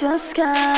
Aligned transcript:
Georgia 0.00 0.16
sky. 0.16 0.77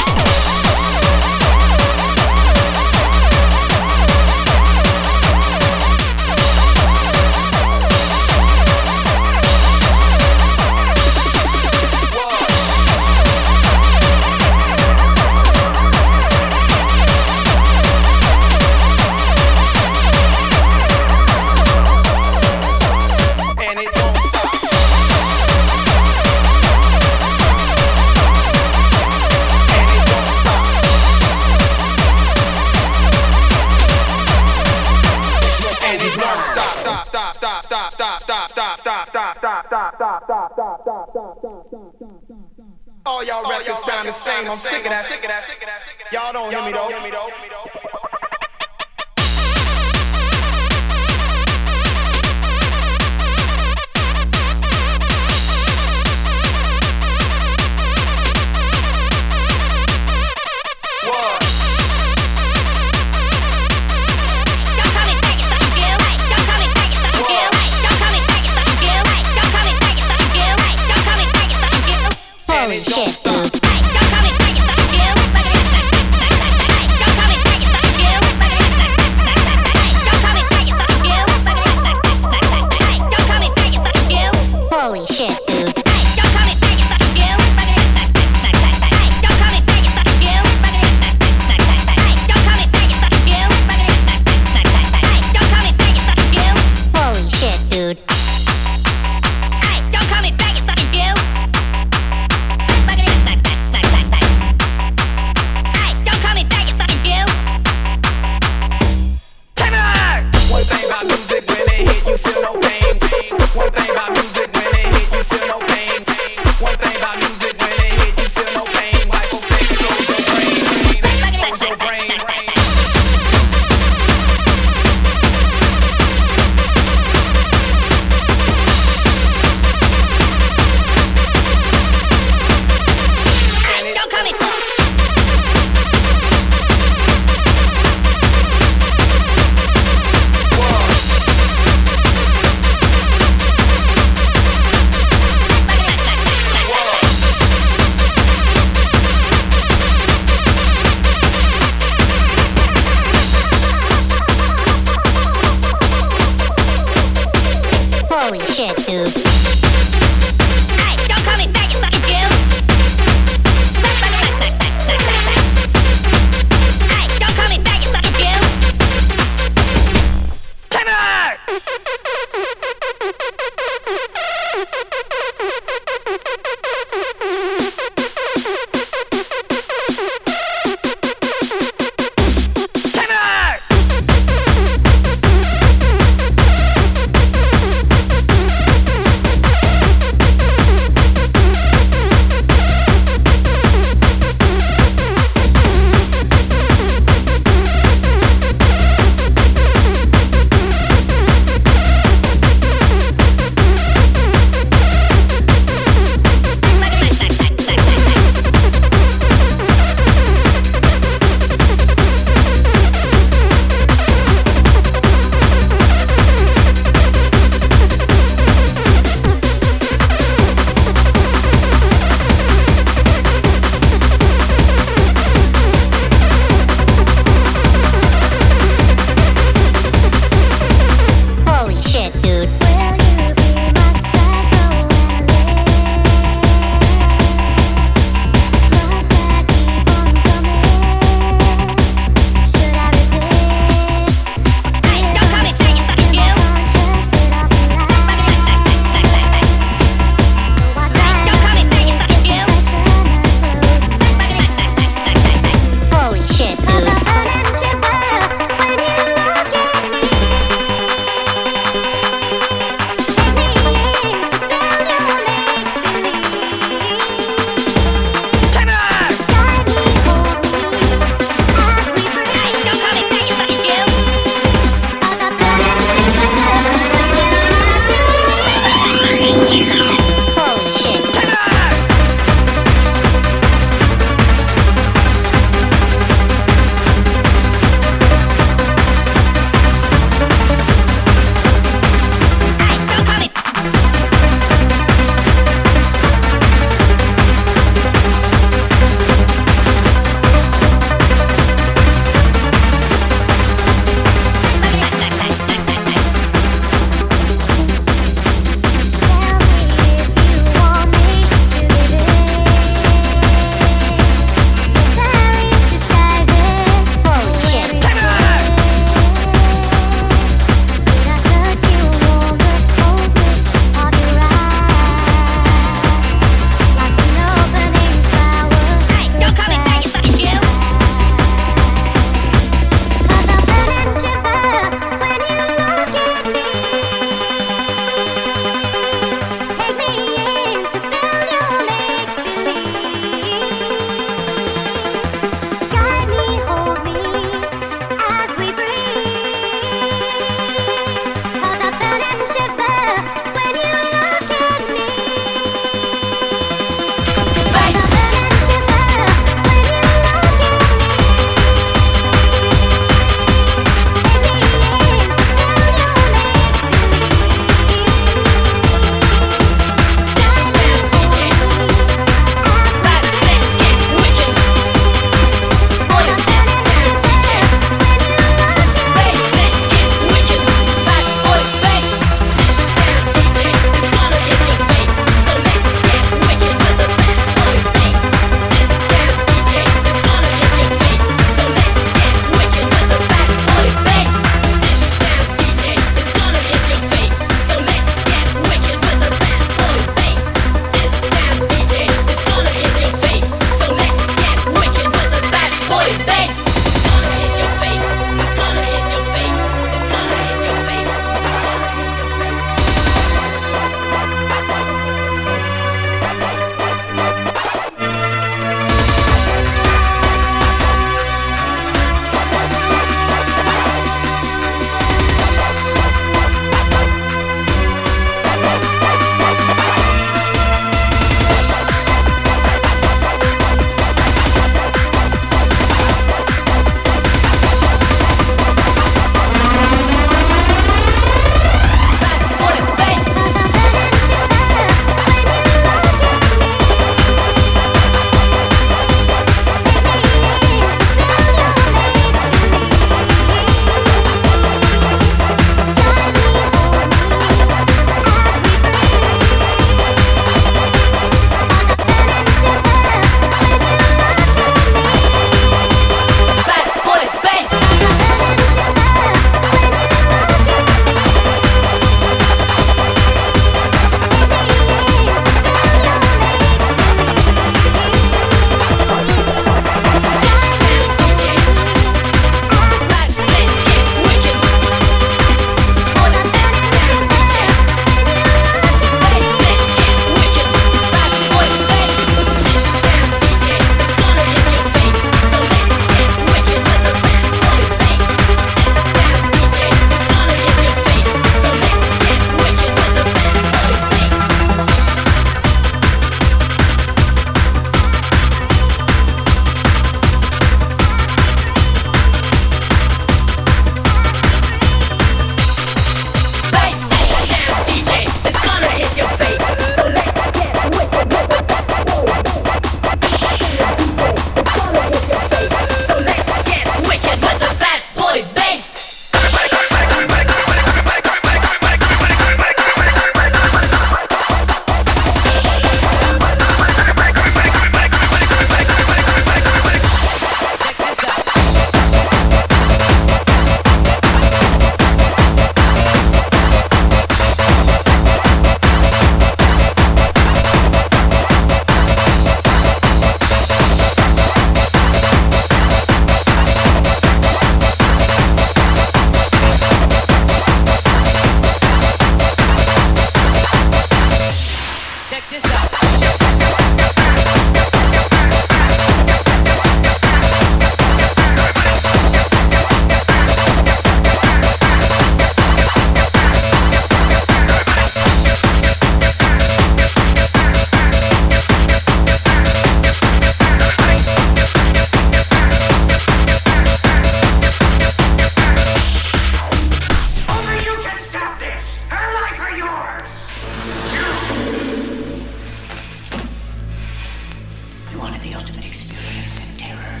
Human 597.90 598.64
experience 598.64 599.44
in 599.44 599.56
terror. 599.56 600.00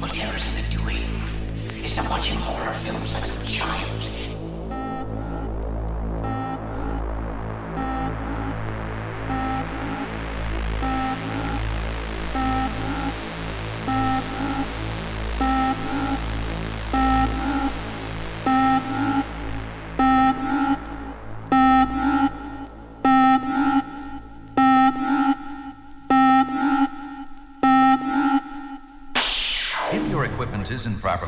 Well, 0.00 0.10
terror's 0.10 0.46
in 0.48 0.62
the 0.62 0.76
doing. 0.76 1.02
It's 1.84 1.96
not 1.96 2.08
watching 2.08 2.36
horror 2.36 2.74
films 2.74 3.12
like 3.12 3.24
some 3.24 3.44
child. 3.44 4.43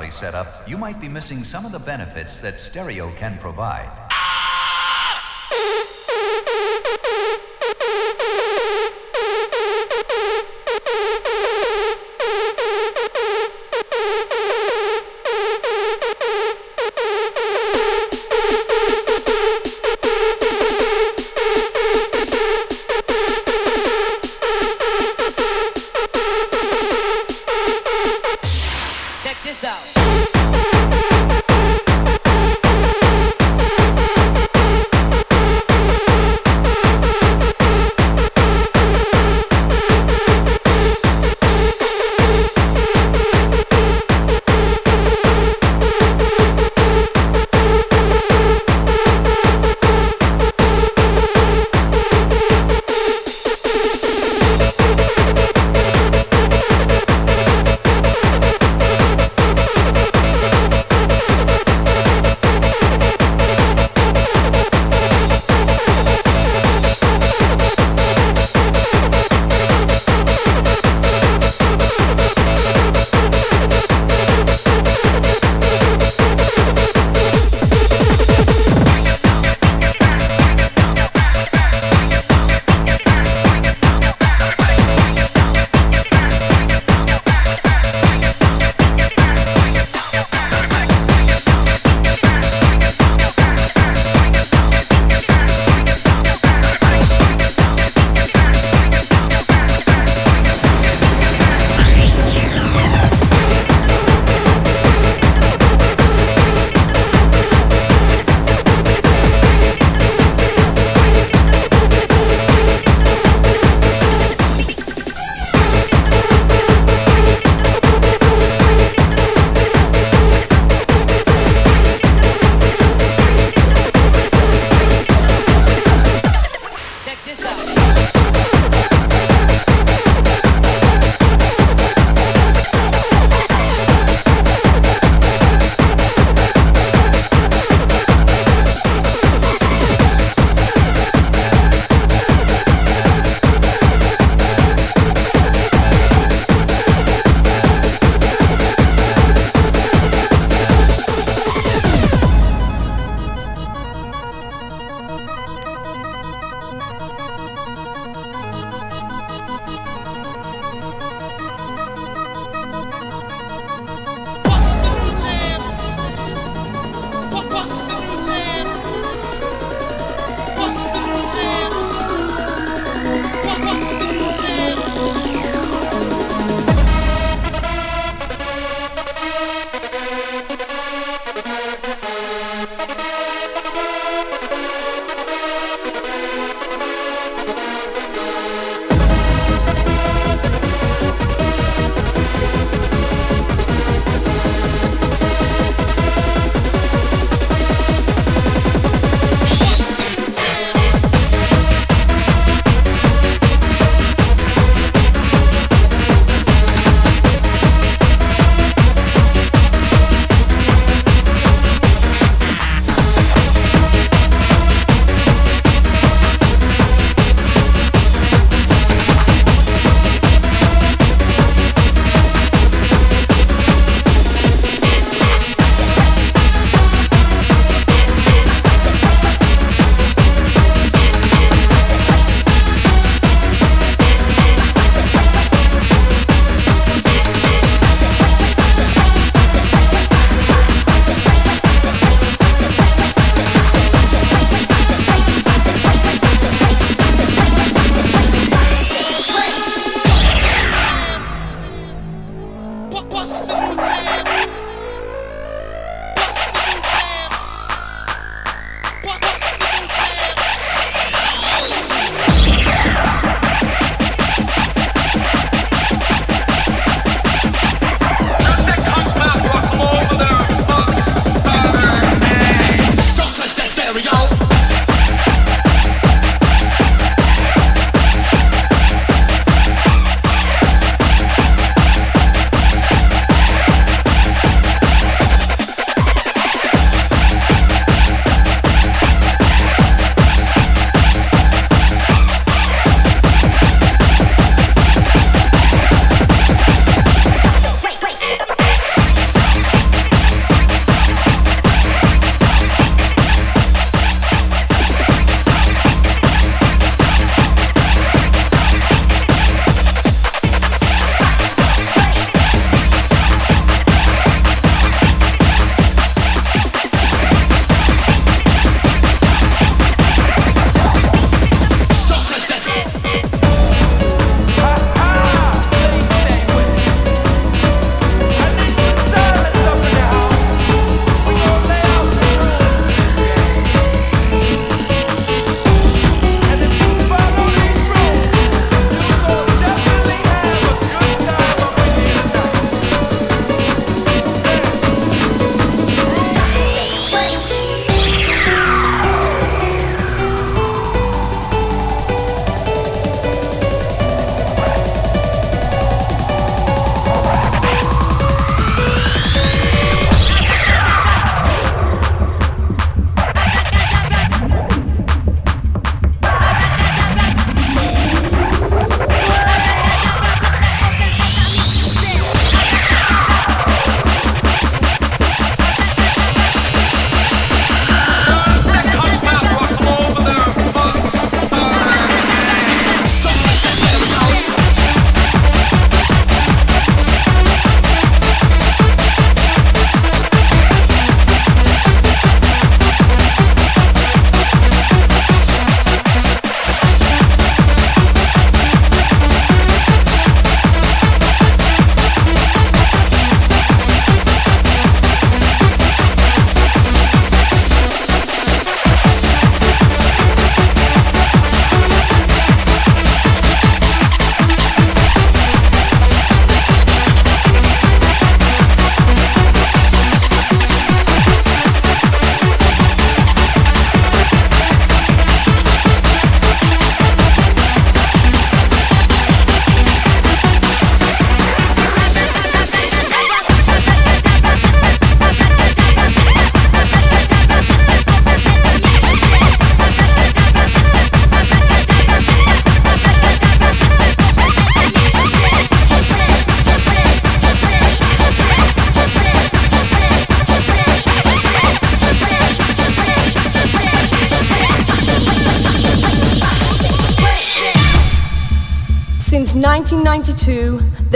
Properly 0.06 0.10
set 0.10 0.34
up, 0.34 0.68
you 0.68 0.76
might 0.78 1.00
be 1.00 1.08
missing 1.08 1.42
some 1.44 1.66
of 1.66 1.72
the 1.72 1.78
benefits 1.78 2.38
that 2.38 2.60
stereo 2.60 3.10
can 3.16 3.36
provide. 3.38 4.05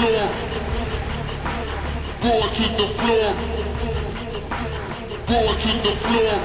Floor. 0.00 0.28
Roar 2.24 2.48
to 2.56 2.64
the 2.80 2.86
floor. 2.98 3.28
Roar 5.28 5.52
to 5.62 5.70
the 5.84 5.92
floor. 6.04 6.36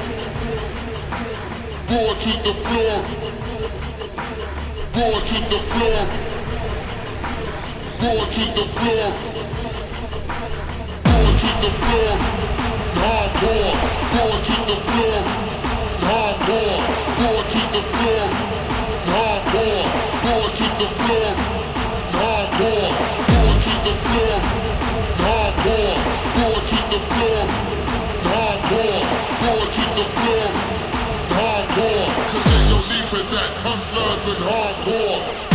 Roar 1.90 2.16
to 2.24 2.32
the 2.46 2.54
floor. 2.66 2.98
Roar 4.96 5.22
to 5.30 5.38
the 5.52 5.60
floor. 5.72 6.02
Roar 8.02 8.26
to 8.36 8.44
the 8.58 8.66
floor. 8.76 9.08
Roar 11.08 11.32
to 11.42 11.50
the 11.64 11.72
floor. 11.84 12.12
Hardcore. 13.04 13.74
Roar 14.16 14.38
to 14.48 14.56
the 14.70 14.78
floor. 14.88 15.20
Hardcore. 16.08 16.78
Roar 17.22 17.44
to 17.54 17.62
the 17.76 17.84
floor. 17.94 18.26
Hardcore. 19.14 19.86
Roar 20.26 20.50
to 20.60 20.66
the 20.80 20.88
floor. 21.00 21.30
Hardcore. 22.20 23.25
To 23.66 23.72
the 23.72 23.96
floor. 23.96 24.38
Hardcore. 25.26 25.98
Roar 26.38 26.60
to 26.70 26.76
the 26.94 27.00
floor. 27.10 27.42
Hardcore. 28.30 29.02
Roar 29.42 29.66
to 29.66 29.84
the 29.98 30.06
floor. 30.14 30.48
Hardcore. 31.34 32.06
Cause 32.30 32.46
ain't 32.54 32.70
no 32.70 32.78
need 32.94 33.06
for 33.10 33.24
that. 33.34 33.50
Hustlers 33.66 34.28
and 34.28 34.46
hardcore. 34.46 35.55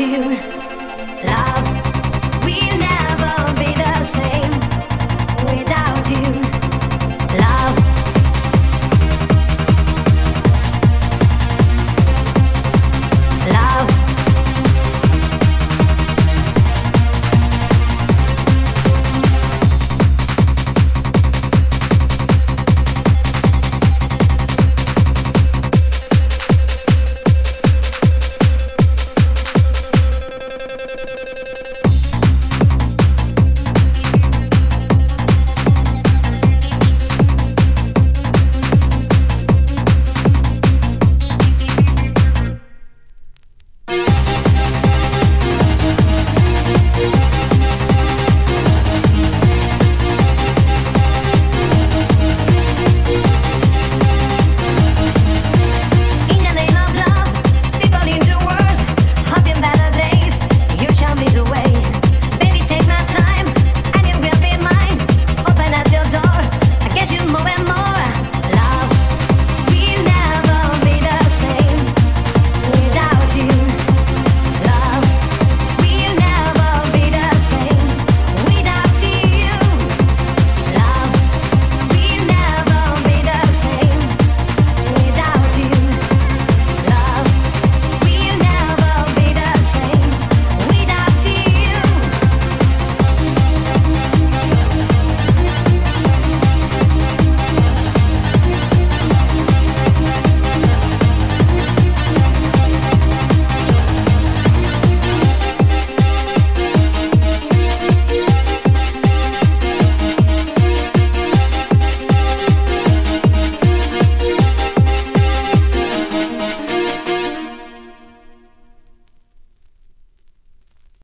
dear 0.00 0.59